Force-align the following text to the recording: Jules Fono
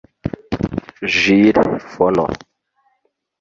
Jules 1.13 1.61
Fono 1.93 2.25